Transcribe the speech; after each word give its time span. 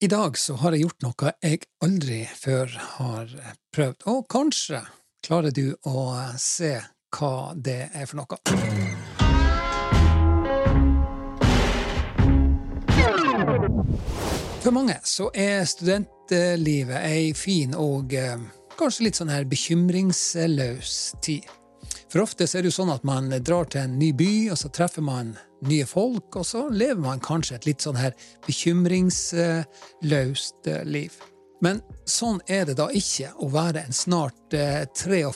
I 0.00 0.06
dag 0.06 0.36
så 0.38 0.54
har 0.54 0.76
jeg 0.76 0.84
gjort 0.84 1.02
noe 1.02 1.30
jeg 1.42 1.64
aldri 1.82 2.18
før 2.38 2.70
har 2.70 3.32
prøvd, 3.74 4.04
og 4.06 4.28
kanskje 4.30 4.78
klarer 5.26 5.50
du 5.50 5.72
å 5.90 6.12
se 6.38 6.70
hva 7.16 7.30
det 7.58 7.88
er 7.90 8.06
for 8.06 8.20
noe. 8.20 8.38
For 14.62 14.76
mange 14.76 15.00
så 15.02 15.32
er 15.34 15.66
studentlivet 15.66 17.02
ei 17.02 17.34
fin 17.34 17.74
og 17.74 18.14
eh, 18.14 18.38
kanskje 18.78 19.08
litt 19.08 19.18
sånn 19.18 19.34
her 19.34 19.50
bekymringsløs 19.50 20.94
tid. 21.26 21.50
For 22.08 22.24
ofte 22.24 22.48
er 22.48 22.64
det 22.64 22.70
jo 22.70 22.78
sånn 22.80 22.94
at 22.94 23.02
man 23.04 23.28
drar 23.44 23.66
til 23.68 23.82
en 23.84 23.98
ny 24.00 24.14
by, 24.16 24.48
og 24.52 24.58
så 24.60 24.68
treffer 24.72 25.02
man 25.04 25.36
nye 25.68 25.86
folk, 25.86 26.36
og 26.40 26.46
så 26.46 26.68
lever 26.72 27.00
man 27.02 27.20
kanskje 27.20 27.54
et 27.58 27.66
litt 27.68 27.80
sånn 27.84 28.00
her 28.00 28.12
bekymringsløst 28.46 30.66
eh, 30.72 30.84
liv. 30.88 31.12
Men 31.60 31.82
sånn 32.06 32.38
er 32.46 32.64
det 32.68 32.76
da 32.78 32.86
ikke 32.94 33.32
å 33.42 33.48
være 33.50 33.80
en 33.82 33.92
snart 33.92 34.54
53 34.54 35.18
eh, 35.18 35.26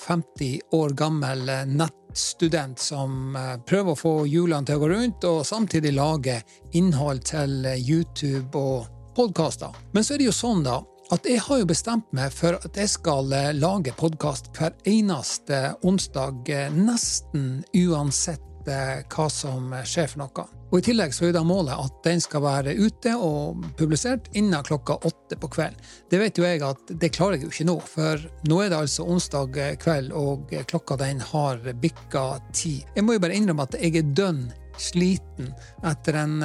år 0.79 0.91
gammel 0.97 1.49
eh, 1.51 1.67
nettstudent 1.69 2.79
som 2.81 3.37
prøver 3.67 3.91
å 3.93 3.97
få 3.99 4.27
hjulene 4.31 4.67
til 4.69 4.77
å 4.79 4.81
gå 4.85 4.89
rundt, 4.95 5.25
og 5.29 5.47
samtidig 5.49 5.93
lage 5.99 6.37
innhold 6.79 7.21
til 7.29 7.53
YouTube 7.77 8.57
og 8.57 8.87
podkaster. 9.17 9.71
Men 9.93 10.05
så 10.05 10.15
er 10.15 10.19
det 10.23 10.29
jo 10.31 10.41
sånn, 10.41 10.63
da, 10.65 10.77
at 11.13 11.27
jeg 11.29 11.43
har 11.45 11.61
jo 11.61 11.69
bestemt 11.69 12.15
meg 12.17 12.33
for 12.33 12.57
at 12.57 12.79
jeg 12.79 12.89
skal 12.89 13.33
eh, 13.37 13.51
lage 13.53 13.93
podkast 13.99 14.49
hver 14.57 14.73
eneste 14.89 15.75
onsdag, 15.85 16.49
eh, 16.49 16.73
nesten 16.73 17.61
uansett 17.77 18.71
eh, 18.71 19.03
hva 19.13 19.27
som 19.33 19.75
skjer 19.85 20.09
for 20.09 20.23
noe. 20.23 20.47
Og 20.73 20.79
I 20.79 20.87
tillegg 20.87 21.13
så 21.13 21.27
er 21.29 21.35
da 21.37 21.43
målet 21.45 21.77
at 21.77 21.99
den 22.07 22.23
skal 22.25 22.47
være 22.47 22.73
ute 22.81 23.13
og 23.21 23.61
publisert 23.77 24.31
innen 24.33 24.65
klokka 24.65 24.97
åtte 25.05 25.37
på 25.37 25.53
kveld. 25.53 25.77
Det 26.09 26.23
vet 26.23 26.41
jo 26.41 26.49
jeg 26.49 26.65
at 26.65 26.95
det 26.97 27.13
klarer 27.13 27.37
jeg 27.37 27.45
jo 27.45 27.53
ikke 27.53 27.69
nå, 27.69 27.77
for 27.93 28.27
nå 28.49 28.63
er 28.65 28.73
det 28.73 28.81
altså 28.81 29.05
onsdag 29.13 29.61
kveld, 29.85 30.17
og 30.17 30.57
klokka 30.73 30.97
den 31.03 31.21
har 31.35 31.61
bikka 31.83 32.27
ti. 32.57 32.79
Jeg 32.97 33.05
må 33.05 33.19
jo 33.19 33.27
bare 33.27 33.37
innrømme 33.37 33.69
at 33.69 33.77
jeg 33.77 34.01
er 34.01 34.13
dønn 34.17 34.47
sliten 34.81 35.53
etter 35.85 36.23
en 36.23 36.39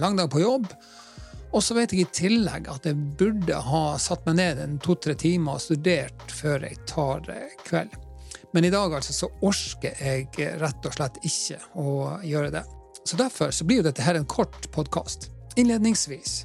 lang 0.00 0.16
dag 0.16 0.32
på 0.32 0.40
jobb. 0.40 0.70
Og 1.54 1.62
så 1.62 1.76
vet 1.76 1.92
jeg 1.94 2.02
i 2.02 2.14
tillegg 2.18 2.66
at 2.70 2.86
jeg 2.88 2.98
burde 3.18 3.58
ha 3.68 3.82
satt 4.02 4.24
meg 4.26 4.40
ned 4.40 4.62
en 4.62 4.78
to-tre 4.82 5.14
timer 5.18 5.60
og 5.60 5.62
studert 5.62 6.24
før 6.34 6.66
jeg 6.66 6.80
tar 6.90 7.28
eh, 7.30 7.54
kveld. 7.62 7.94
Men 8.54 8.66
i 8.66 8.72
dag 8.74 8.94
altså 8.94 9.14
så 9.14 9.28
orsker 9.46 9.94
jeg 10.02 10.48
rett 10.60 10.86
og 10.86 10.96
slett 10.96 11.20
ikke 11.26 11.60
å 11.78 11.94
gjøre 12.26 12.50
det. 12.54 12.64
Så 13.04 13.18
derfor 13.20 13.54
så 13.54 13.66
blir 13.66 13.82
jo 13.82 13.86
dette 13.86 14.02
her 14.02 14.18
en 14.18 14.26
kort 14.26 14.66
podkast. 14.74 15.30
Innledningsvis 15.58 16.44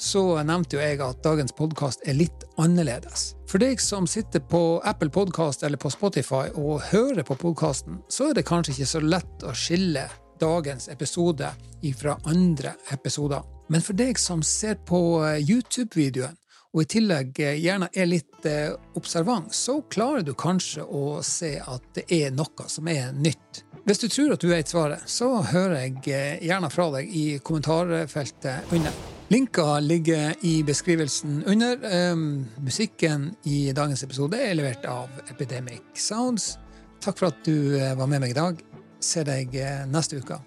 så 0.00 0.22
nevnte 0.48 0.78
jo 0.78 0.80
jeg 0.80 1.00
at 1.04 1.20
dagens 1.24 1.52
podkast 1.56 2.04
er 2.08 2.16
litt 2.16 2.44
annerledes. 2.60 3.34
For 3.48 3.60
deg 3.60 3.80
som 3.84 4.06
sitter 4.08 4.40
på 4.40 4.80
Apple 4.88 5.12
Podkast 5.12 5.64
eller 5.66 5.80
på 5.80 5.92
Spotify 5.92 6.46
og 6.56 6.86
hører 6.88 7.24
på 7.26 7.36
podkasten, 7.36 8.00
så 8.08 8.30
er 8.30 8.38
det 8.38 8.46
kanskje 8.48 8.78
ikke 8.78 8.90
så 8.94 9.02
lett 9.04 9.44
å 9.44 9.52
skille 9.56 10.06
dagens 10.40 10.88
episode 10.88 11.52
fra 11.96 12.18
andre 12.24 12.74
episoder. 12.90 13.42
Men 13.70 13.82
for 13.82 13.94
deg 13.94 14.18
som 14.18 14.42
ser 14.42 14.80
på 14.86 15.22
eh, 15.22 15.38
YouTube-videoen, 15.46 16.36
og 16.70 16.84
i 16.84 16.88
tillegg 16.90 17.38
eh, 17.42 17.58
gjerne 17.62 17.88
er 17.94 18.08
litt 18.10 18.46
eh, 18.46 18.72
observant, 18.98 19.54
så 19.54 19.80
klarer 19.90 20.26
du 20.26 20.32
kanskje 20.38 20.82
å 20.82 21.20
se 21.26 21.56
at 21.62 21.86
det 21.94 22.06
er 22.14 22.34
noe 22.34 22.66
som 22.70 22.90
er 22.90 23.12
nytt. 23.14 23.64
Hvis 23.86 24.02
du 24.02 24.08
tror 24.10 24.34
at 24.34 24.42
du 24.42 24.50
vet 24.50 24.70
svaret, 24.70 25.06
så 25.06 25.40
hører 25.52 25.86
jeg 25.86 26.42
gjerne 26.46 26.70
fra 26.70 26.90
deg 26.96 27.14
i 27.16 27.24
kommentarfeltet 27.42 28.74
under. 28.74 28.98
Linka 29.30 29.78
ligger 29.80 30.34
i 30.46 30.56
beskrivelsen 30.66 31.44
under. 31.46 31.78
Um, 32.10 32.48
musikken 32.58 33.30
i 33.46 33.70
dagens 33.74 34.02
episode 34.02 34.38
er 34.38 34.58
levert 34.58 34.84
av 34.90 35.22
Epidemic 35.30 35.94
Sounds. 35.94 36.56
Takk 37.00 37.22
for 37.22 37.30
at 37.30 37.46
du 37.46 37.78
var 37.78 38.10
med 38.10 38.26
meg 38.26 38.34
i 38.34 38.40
dag. 38.42 38.58
Ser 39.00 39.24
deg 39.24 39.56
neste 39.90 40.20
uke. 40.20 40.38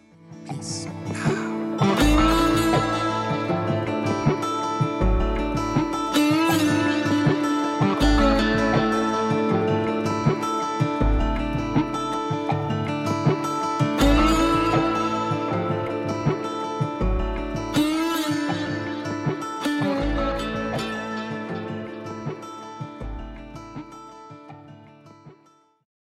Peace. 0.46 2.33